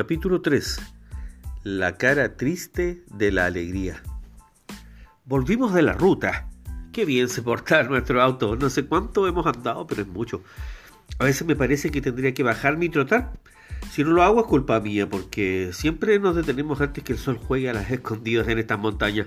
[0.00, 0.80] Capítulo 3.
[1.62, 4.02] La cara triste de la alegría.
[5.26, 6.48] Volvimos de la ruta.
[6.90, 8.56] Qué bien se porta nuestro auto.
[8.56, 10.42] No sé cuánto hemos andado, pero es mucho.
[11.18, 13.34] A veces me parece que tendría que bajarme y trotar.
[13.90, 17.36] Si no lo hago es culpa mía, porque siempre nos detenemos antes que el sol
[17.36, 19.26] juegue a las escondidas en estas montañas.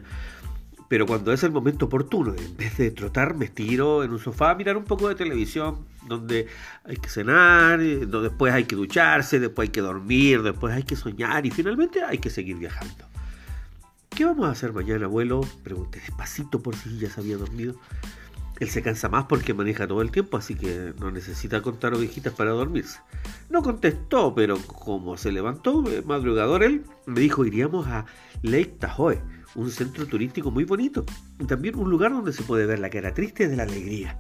[0.88, 4.52] Pero cuando es el momento oportuno, en vez de trotar, me estiro en un sofá
[4.52, 6.48] a mirar un poco de televisión, donde
[6.84, 10.84] hay que cenar, eh, donde después hay que ducharse, después hay que dormir, después hay
[10.84, 13.05] que soñar y finalmente hay que seguir viajando.
[14.09, 15.41] ¿Qué vamos a hacer mañana, abuelo?
[15.63, 17.76] Pregunté despacito por si ya se había dormido.
[18.59, 22.34] Él se cansa más porque maneja todo el tiempo, así que no necesita contar ovejitas
[22.34, 22.99] para dormirse.
[23.49, 28.05] No contestó, pero como se levantó, eh, madrugador él, me dijo iríamos a
[28.43, 29.20] Lake Tahoe
[29.55, 31.05] un centro turístico muy bonito
[31.39, 34.17] y también un lugar donde se puede ver la cara triste de la alegría.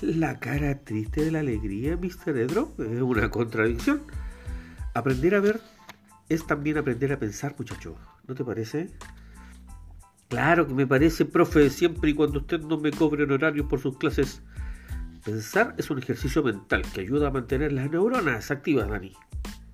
[0.00, 2.36] La cara triste de la alegría, Mr.
[2.36, 4.02] Edro, es una contradicción.
[4.94, 5.60] Aprender a ver
[6.28, 7.96] es también aprender a pensar, muchacho.
[8.26, 8.90] ¿No te parece?
[10.28, 13.98] Claro que me parece, profe, siempre y cuando usted no me cobre honorarios por sus
[13.98, 14.42] clases.
[15.24, 19.12] Pensar es un ejercicio mental que ayuda a mantener las neuronas activas, Dani.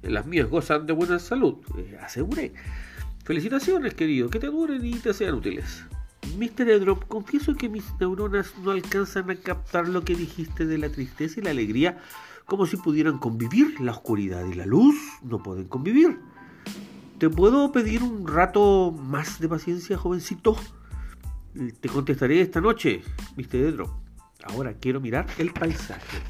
[0.03, 2.53] Las mías gozan de buena salud, eh.
[3.29, 5.85] Felicitaciones, querido, que te duren y te sean útiles.
[6.39, 6.67] Mr.
[6.71, 11.39] Edrop, confieso que mis neuronas no alcanzan a captar lo que dijiste de la tristeza
[11.39, 11.99] y la alegría
[12.47, 13.79] como si pudieran convivir.
[13.83, 16.19] La oscuridad y la luz no pueden convivir.
[17.19, 20.57] ¿Te puedo pedir un rato más de paciencia, jovencito?
[21.81, 23.03] Te contestaré esta noche,
[23.37, 23.57] Mr.
[23.57, 23.91] Edrop.
[24.43, 26.23] Ahora quiero mirar el paisaje.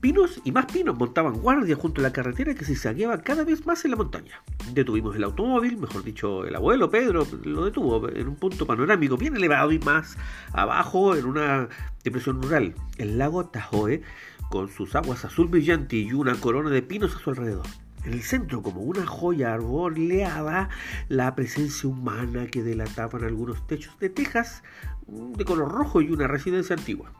[0.00, 3.66] Pinos y más pinos montaban guardia junto a la carretera que se saqueaba cada vez
[3.66, 4.42] más en la montaña.
[4.72, 9.36] Detuvimos el automóvil, mejor dicho, el abuelo Pedro lo detuvo en un punto panorámico bien
[9.36, 10.18] elevado y más
[10.52, 11.68] abajo en una
[12.04, 12.74] depresión rural.
[12.98, 14.02] El lago Tahoe,
[14.50, 17.66] con sus aguas azul brillante y una corona de pinos a su alrededor.
[18.04, 20.68] En el centro, como una joya arboleada,
[21.08, 24.62] la presencia humana que delataban algunos techos de tejas
[25.08, 27.12] de color rojo y una residencia antigua.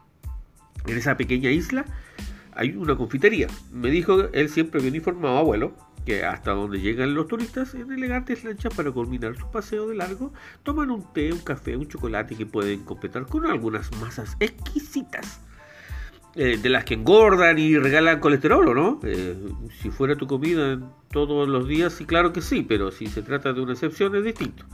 [0.86, 1.84] En esa pequeña isla
[2.56, 3.48] hay una confitería.
[3.72, 5.74] Me dijo él siempre bien informado, abuelo,
[6.04, 10.32] que hasta donde llegan los turistas en elegantes lanchas para culminar su paseo de largo,
[10.62, 15.40] toman un té, un café, un chocolate que pueden completar con algunas masas exquisitas.
[16.38, 19.00] Eh, de las que engordan y regalan colesterol, no?
[19.04, 19.34] Eh,
[19.80, 20.78] si fuera tu comida
[21.10, 24.22] todos los días, sí, claro que sí, pero si se trata de una excepción es
[24.22, 24.66] distinto.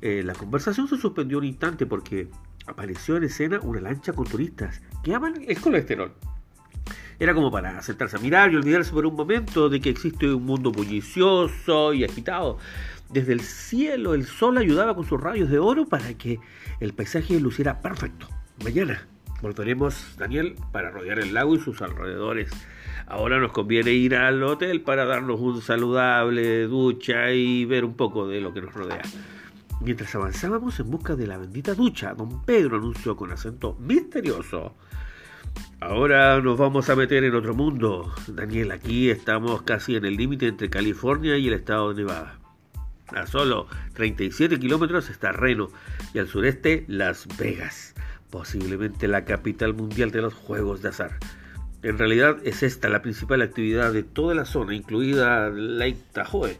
[0.00, 2.28] Eh, la conversación se suspendió un instante porque
[2.66, 6.14] apareció en escena una lancha con turistas que aman el colesterol.
[7.18, 10.44] Era como para sentarse a mirar y olvidarse por un momento de que existe un
[10.44, 12.58] mundo bullicioso y agitado.
[13.10, 16.40] Desde el cielo el sol ayudaba con sus rayos de oro para que
[16.80, 18.28] el paisaje luciera perfecto.
[18.64, 19.06] Mañana
[19.42, 22.50] volveremos, Daniel, para rodear el lago y sus alrededores.
[23.06, 28.26] Ahora nos conviene ir al hotel para darnos un saludable ducha y ver un poco
[28.26, 29.02] de lo que nos rodea.
[29.80, 34.74] Mientras avanzábamos en busca de la bendita ducha, don Pedro anunció con acento misterioso.
[35.80, 38.14] Ahora nos vamos a meter en otro mundo.
[38.26, 42.38] Daniel, aquí estamos casi en el límite entre California y el estado de Nevada.
[43.08, 45.68] A solo 37 kilómetros está Reno
[46.14, 47.94] y al sureste Las Vegas,
[48.30, 51.18] posiblemente la capital mundial de los juegos de azar.
[51.82, 56.56] En realidad es esta la principal actividad de toda la zona, incluida Lake Tahoe.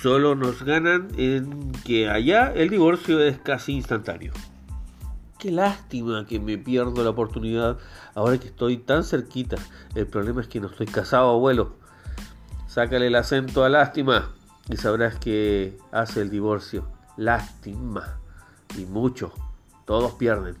[0.00, 4.32] Solo nos ganan en que allá el divorcio es casi instantáneo.
[5.44, 7.76] Qué lástima que me pierdo la oportunidad
[8.14, 9.56] ahora que estoy tan cerquita.
[9.94, 11.74] El problema es que no estoy casado, abuelo.
[12.66, 14.30] Sácale el acento a lástima
[14.70, 16.88] y sabrás que hace el divorcio.
[17.18, 18.20] Lástima.
[18.78, 19.34] Y mucho.
[19.84, 20.56] Todos pierden.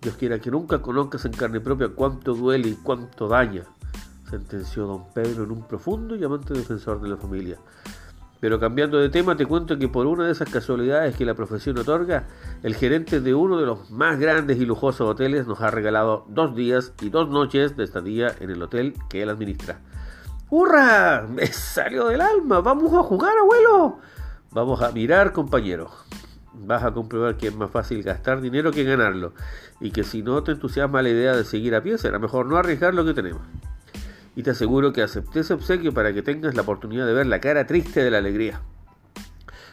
[0.00, 3.64] Dios quiera que nunca conozcas en carne propia cuánto duele y cuánto daña,
[4.30, 7.58] sentenció don Pedro en un profundo y amante defensor de la familia.
[8.40, 11.78] Pero cambiando de tema, te cuento que por una de esas casualidades que la profesión
[11.78, 12.24] otorga,
[12.62, 16.54] el gerente de uno de los más grandes y lujosos hoteles nos ha regalado dos
[16.54, 19.80] días y dos noches de estadía en el hotel que él administra.
[20.50, 21.26] ¡Hurra!
[21.28, 22.60] ¡Me salió del alma!
[22.60, 23.98] ¡Vamos a jugar, abuelo!
[24.52, 25.90] Vamos a mirar, compañero.
[26.52, 29.32] Vas a comprobar que es más fácil gastar dinero que ganarlo.
[29.80, 32.56] Y que si no te entusiasma la idea de seguir a pie, será mejor no
[32.56, 33.42] arriesgar lo que tenemos
[34.36, 37.40] y te aseguro que acepté ese obsequio para que tengas la oportunidad de ver la
[37.40, 38.60] cara triste de la alegría.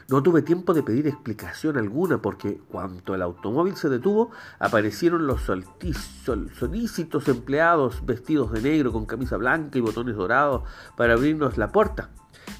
[0.09, 5.41] No tuve tiempo de pedir explicación alguna porque cuando el automóvil se detuvo aparecieron los
[5.43, 10.63] solícitos empleados vestidos de negro con camisa blanca y botones dorados
[10.97, 12.09] para abrirnos la puerta,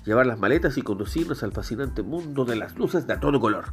[0.06, 3.66] llevar las maletas y conducirnos al fascinante mundo de las luces de todo color.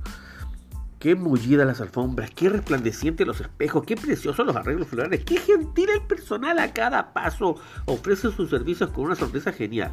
[1.01, 5.89] Qué mullidas las alfombras, qué resplandecientes los espejos, qué preciosos los arreglos florales, qué gentil
[5.89, 7.57] el personal a cada paso.
[7.87, 9.93] Ofrece sus servicios con una sonrisa genial.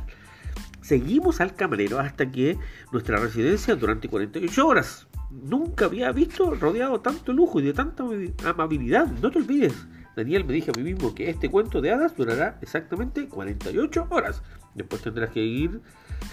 [0.81, 2.59] Seguimos al camarero hasta que
[2.91, 5.07] nuestra residencia durante 48 horas.
[5.31, 8.03] Nunca había visto rodeado tanto lujo y de tanta
[8.43, 9.07] amabilidad.
[9.21, 9.87] No te olvides,
[10.17, 14.41] Daniel me dijo a mí mismo que este cuento de hadas durará exactamente 48 horas.
[14.75, 15.79] Después tendrás que ir,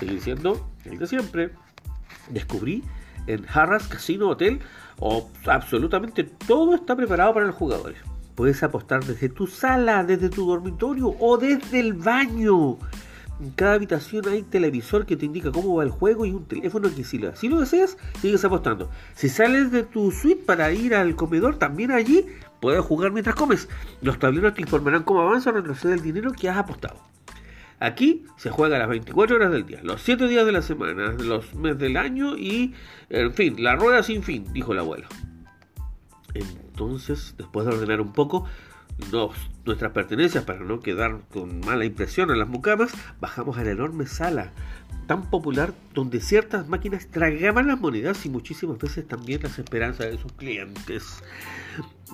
[0.01, 1.51] seguir siendo el de siempre.
[2.31, 2.83] Descubrí
[3.27, 4.61] en Harras Casino Hotel
[4.99, 7.99] o absolutamente todo está preparado para los jugadores.
[8.35, 12.79] Puedes apostar desde tu sala, desde tu dormitorio o desde el baño.
[13.41, 16.89] En cada habitación hay televisor que te indica cómo va el juego y un teléfono
[16.95, 18.91] que si lo, si lo deseas, sigues apostando.
[19.15, 22.27] Si sales de tu suite para ir al comedor, también allí
[22.61, 23.69] puedes jugar mientras comes.
[24.03, 27.14] Los tableros te informarán cómo avanza o retrocede el dinero que has apostado.
[27.81, 31.55] Aquí se juega las 24 horas del día, los 7 días de la semana, los
[31.55, 32.75] meses del año y,
[33.11, 35.07] en fin, la rueda sin fin, dijo el abuelo.
[36.35, 38.47] Entonces, después de ordenar un poco,
[39.65, 44.07] nuestras pertenencias para no quedar con mala impresión en las mucamas, bajamos a la enorme
[44.07, 44.53] sala
[45.07, 50.19] tan popular donde ciertas máquinas tragaban las monedas y muchísimas veces también las esperanzas de
[50.19, 51.23] sus clientes.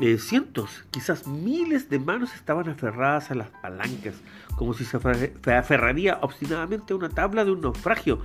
[0.00, 4.14] Eh, cientos, quizás miles de manos estaban aferradas a las palancas,
[4.56, 8.20] como si se aferraría obstinadamente a una tabla de un naufragio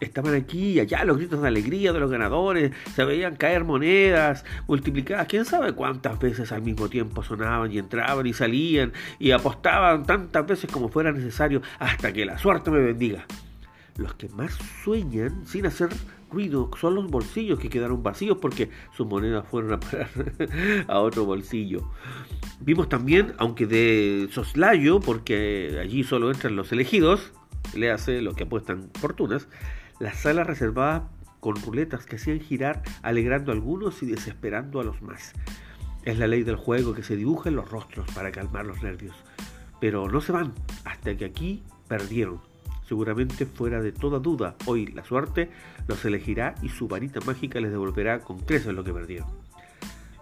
[0.00, 4.44] estaban aquí y allá los gritos de alegría de los ganadores, se veían caer monedas
[4.66, 10.04] multiplicadas, quién sabe cuántas veces al mismo tiempo sonaban y entraban y salían y apostaban
[10.04, 13.26] tantas veces como fuera necesario hasta que la suerte me bendiga.
[13.96, 15.90] Los que más sueñan sin hacer
[16.80, 20.08] son los bolsillos que quedaron vacíos porque sus monedas fueron a parar
[20.88, 21.90] a otro bolsillo.
[22.60, 27.32] Vimos también, aunque de soslayo, porque allí solo entran los elegidos,
[27.74, 29.48] le hace lo que apuestan fortunas,
[29.98, 31.02] las salas reservadas
[31.40, 35.32] con ruletas que hacían girar alegrando a algunos y desesperando a los más.
[36.04, 39.14] Es la ley del juego que se dibuja en los rostros para calmar los nervios.
[39.80, 40.52] Pero no se van
[40.84, 42.49] hasta que aquí perdieron.
[42.90, 45.48] Seguramente fuera de toda duda, hoy la suerte
[45.86, 49.28] los elegirá y su varita mágica les devolverá con creces lo que perdieron.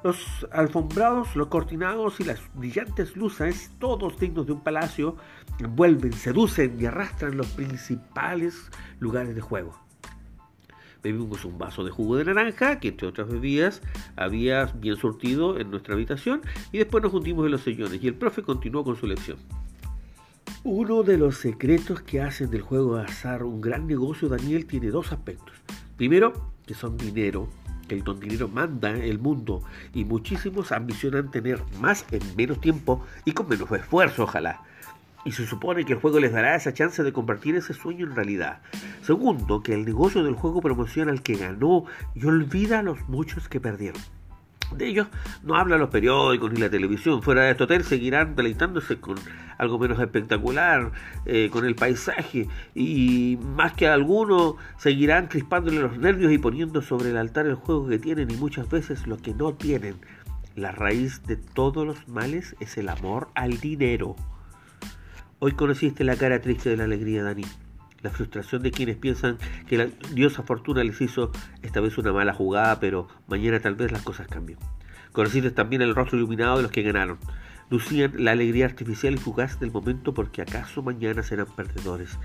[0.04, 5.16] Los alfombrados, los cortinados y las brillantes luces, todos dignos de un palacio,
[5.58, 8.70] envuelven, seducen y arrastran los principales
[9.00, 9.72] lugares de juego.
[11.02, 13.80] Bebimos un vaso de jugo de naranja, que entre otras bebidas
[14.14, 18.14] había bien surtido en nuestra habitación, y después nos hundimos en los sillones, y el
[18.14, 19.38] profe continuó con su lección.
[20.64, 24.88] Uno de los secretos que hacen del juego de azar un gran negocio, Daniel, tiene
[24.88, 25.54] dos aspectos.
[25.96, 26.32] Primero,
[26.66, 27.48] que son dinero,
[27.86, 29.62] que el don dinero manda el mundo
[29.94, 34.62] y muchísimos ambicionan tener más en menos tiempo y con menos esfuerzo, ojalá.
[35.24, 38.16] Y se supone que el juego les dará esa chance de convertir ese sueño en
[38.16, 38.60] realidad.
[39.02, 41.84] Segundo, que el negocio del juego promociona al que ganó
[42.16, 44.02] y olvida a los muchos que perdieron.
[44.76, 45.06] De ellos
[45.42, 47.22] no hablan los periódicos ni la televisión.
[47.22, 49.16] Fuera de este hotel seguirán deleitándose con
[49.56, 50.92] algo menos espectacular,
[51.26, 57.10] eh, con el paisaje, y más que algunos seguirán crispándole los nervios y poniendo sobre
[57.10, 59.96] el altar el juego que tienen y muchas veces lo que no tienen.
[60.54, 64.16] La raíz de todos los males es el amor al dinero.
[65.38, 67.44] Hoy conociste la cara triste de la alegría, Dani
[68.02, 72.32] la frustración de quienes piensan que la diosa fortuna les hizo esta vez una mala
[72.32, 74.58] jugada, pero mañana tal vez las cosas cambien.
[75.12, 77.18] Conociste también el rostro iluminado de los que ganaron.
[77.70, 82.18] Lucían la alegría artificial y fugaz del momento porque acaso mañana serán perdedores.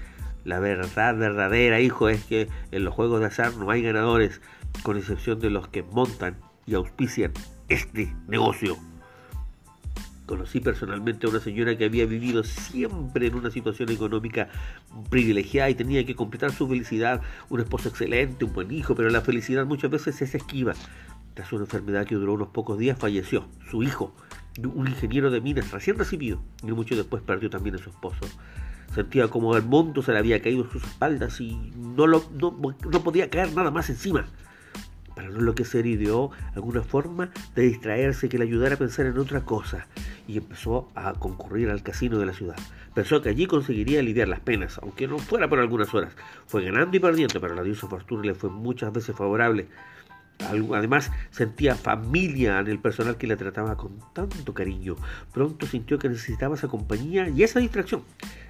[0.46, 4.42] La verdad verdadera, hijo, es que en los juegos de azar no hay ganadores,
[4.84, 7.32] con excepción de los que montan y auspician
[7.70, 8.78] este negocio.
[10.26, 14.48] Conocí personalmente a una señora que había vivido siempre en una situación económica
[15.10, 19.20] privilegiada y tenía que completar su felicidad, un esposo excelente, un buen hijo, pero la
[19.20, 20.74] felicidad muchas veces es esquiva.
[21.34, 24.16] Tras una enfermedad que duró unos pocos días, falleció su hijo,
[24.64, 28.26] un ingeniero de minas recién recibido, y mucho después perdió también a su esposo.
[28.96, 32.56] Sentía como el mundo se le había caído en sus espaldas y no, lo, no,
[32.90, 34.26] no podía caer nada más encima
[35.16, 39.42] para no enloquecer ideó alguna forma de distraerse que le ayudara a pensar en otra
[39.42, 39.88] cosa
[40.28, 42.56] y empezó a concurrir al casino de la ciudad.
[42.94, 46.14] Pensó que allí conseguiría aliviar las penas, aunque no fuera por algunas horas.
[46.46, 49.68] Fue ganando y perdiendo, pero la diosa fortuna le fue muchas veces favorable.
[50.40, 54.96] Además, sentía familia en el personal que le trataba con tanto cariño.
[55.32, 58.04] Pronto sintió que necesitaba esa compañía y esa distracción.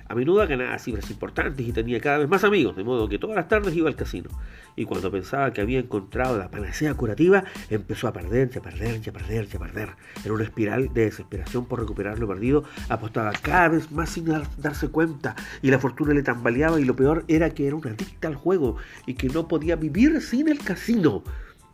[0.10, 3.36] A menudo ganaba cifras importantes y tenía cada vez más amigos, de modo que todas
[3.38, 4.30] las tardes iba al casino.
[4.76, 9.12] Y cuando pensaba que había encontrado la panacea curativa, empezó a perder, a perder, a
[9.12, 9.90] perder, a perder.
[10.26, 14.26] En una espiral de desesperación por recuperar lo perdido, apostaba cada vez más sin
[14.58, 18.28] darse cuenta, y la fortuna le tambaleaba, y lo peor era que era una adicta
[18.28, 21.24] al juego, y que no podía vivir sin el casino.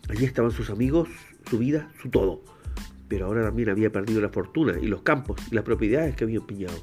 [0.10, 1.08] Allí estaban sus amigos,
[1.50, 2.42] su vida, su todo.
[3.08, 6.38] Pero ahora también había perdido la fortuna y los campos y las propiedades que había
[6.38, 6.78] empeñado.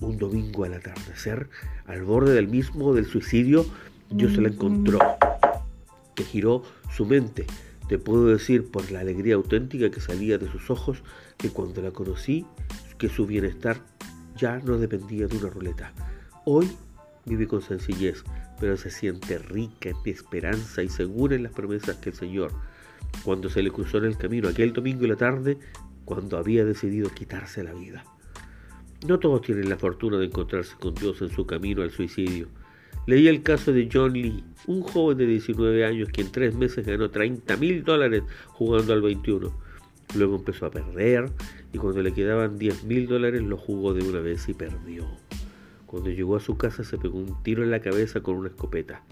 [0.00, 1.48] Un domingo al atardecer,
[1.86, 3.66] al borde del mismo del suicidio,
[4.10, 4.98] Dios se la encontró,
[6.14, 6.62] que giró
[6.94, 7.46] su mente.
[7.88, 11.02] Te puedo decir por la alegría auténtica que salía de sus ojos
[11.36, 12.46] que cuando la conocí,
[12.98, 13.78] que su bienestar
[14.36, 15.92] ya no dependía de una ruleta.
[16.44, 16.70] Hoy
[17.24, 18.22] vive con sencillez,
[18.60, 22.52] pero se siente rica en esperanza y segura en las promesas que el Señor,
[23.24, 25.58] cuando se le cruzó en el camino aquel domingo y la tarde,
[26.04, 28.04] cuando había decidido quitarse la vida.
[29.06, 32.48] No todos tienen la fortuna de encontrarse con Dios en su camino al suicidio.
[33.06, 36.86] Leí el caso de John Lee, un joven de 19 años que en tres meses
[36.86, 39.52] ganó 30 mil dólares jugando al 21.
[40.16, 41.30] Luego empezó a perder
[41.72, 45.06] y cuando le quedaban 10 mil dólares lo jugó de una vez y perdió.
[45.86, 49.02] Cuando llegó a su casa se pegó un tiro en la cabeza con una escopeta.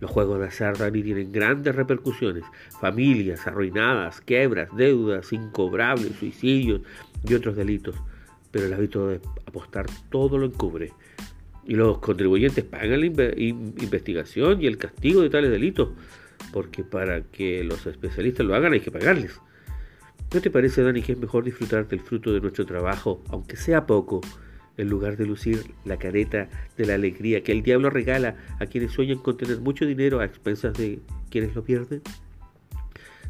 [0.00, 2.44] Los juegos de azar Dani tienen grandes repercusiones.
[2.80, 6.82] Familias arruinadas, quebras, deudas incobrables, suicidios
[7.28, 7.96] y otros delitos.
[8.50, 10.92] Pero el hábito de apostar todo lo encubre.
[11.66, 15.90] Y los contribuyentes pagan la investigación y el castigo de tales delitos.
[16.52, 19.40] Porque para que los especialistas lo hagan hay que pagarles.
[20.32, 23.86] ¿No te parece, Dani, que es mejor disfrutar del fruto de nuestro trabajo, aunque sea
[23.86, 24.20] poco?
[24.78, 28.92] En lugar de lucir la careta de la alegría que el diablo regala a quienes
[28.92, 32.00] sueñan con tener mucho dinero a expensas de quienes lo pierden?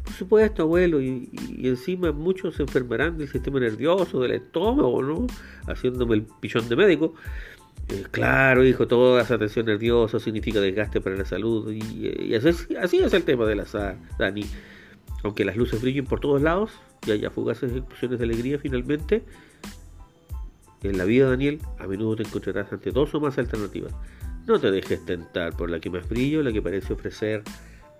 [0.03, 1.29] Por supuesto, abuelo, y,
[1.63, 5.27] encima muchos se enfermarán del sistema nervioso, del estómago, ¿no?
[5.67, 7.13] Haciéndome el pichón de médico.
[7.89, 12.99] Eh, claro, hijo, toda esa tensión nerviosa significa desgaste para la salud, y, así, así,
[12.99, 14.45] es el tema de la Dani.
[15.23, 16.71] Aunque las luces brillen por todos lados
[17.05, 19.23] y haya fugaces explosiones de alegría finalmente,
[20.83, 23.93] en la vida, Daniel, a menudo te encontrarás ante dos o más alternativas.
[24.47, 27.43] No te dejes tentar por la que más brillo, la que parece ofrecer,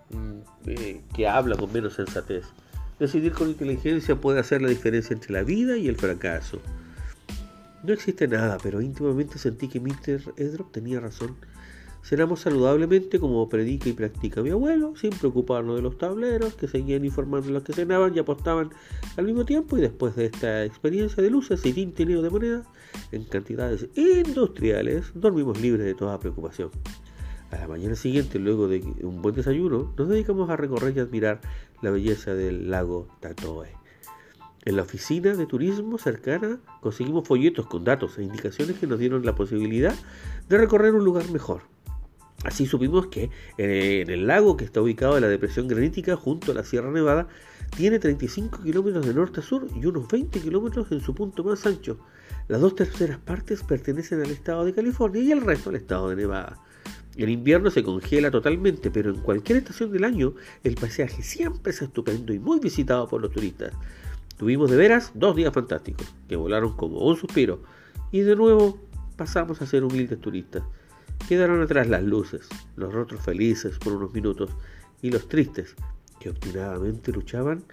[0.09, 2.45] mm, eh, que habla con menos sensatez.
[2.99, 6.61] Decidir con inteligencia puede hacer la diferencia entre la vida y el fracaso.
[7.83, 10.33] No existe nada, pero íntimamente sentí que Mr.
[10.37, 11.35] Edrop tenía razón.
[12.03, 17.05] Cenamos saludablemente como predica y practica mi abuelo, sin preocuparnos de los tableros que seguían
[17.05, 18.71] informando los que cenaban y apostaban
[19.17, 19.77] al mismo tiempo.
[19.77, 22.63] Y después de esta experiencia de luces y tintineo de moneda
[23.11, 26.71] en cantidades industriales, dormimos libres de toda preocupación.
[27.51, 31.41] A la mañana siguiente, luego de un buen desayuno, nos dedicamos a recorrer y admirar
[31.81, 33.79] la belleza del lago Tatoe.
[34.65, 39.25] En la oficina de turismo cercana conseguimos folletos con datos e indicaciones que nos dieron
[39.25, 39.95] la posibilidad
[40.47, 41.61] de recorrer un lugar mejor.
[42.43, 46.51] Así supimos que eh, en el lago que está ubicado en la depresión granítica junto
[46.51, 47.27] a la Sierra Nevada
[47.75, 51.65] tiene 35 kilómetros de norte a sur y unos 20 kilómetros en su punto más
[51.65, 51.99] ancho.
[52.47, 56.15] Las dos terceras partes pertenecen al estado de California y el resto al estado de
[56.15, 56.57] Nevada.
[57.17, 61.81] En invierno se congela totalmente, pero en cualquier estación del año el paisaje siempre es
[61.81, 63.73] estupendo y muy visitado por los turistas.
[64.37, 67.61] Tuvimos de veras dos días fantásticos, que volaron como un suspiro,
[68.09, 68.79] y de nuevo
[69.17, 70.63] pasamos a ser humildes turistas.
[71.29, 74.49] Quedaron atrás las luces, los rostros felices por unos minutos
[74.99, 75.75] y los tristes
[76.19, 77.63] que obstinadamente luchaban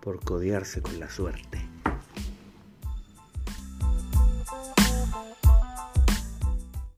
[0.00, 1.71] por codearse con la suerte.